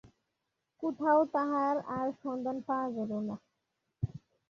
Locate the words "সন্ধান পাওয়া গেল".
2.23-3.11